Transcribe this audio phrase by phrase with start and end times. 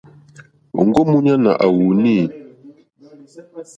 [0.79, 2.15] Òŋɡó múɲánà à wùùnî.